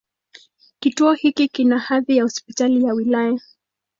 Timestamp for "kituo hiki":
0.79-1.47